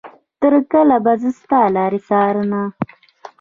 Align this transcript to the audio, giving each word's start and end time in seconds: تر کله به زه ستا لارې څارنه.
تر 0.41 0.53
کله 0.71 0.97
به 1.03 1.13
زه 1.21 1.29
ستا 1.39 1.61
لارې 1.75 1.99
څارنه. 2.07 2.61